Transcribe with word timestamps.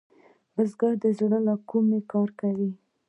بزګر 0.55 0.93
د 1.03 1.05
زړۀ 1.17 1.39
له 1.47 1.55
کومي 1.69 1.99
کار 2.11 2.29
کوي 2.39 2.71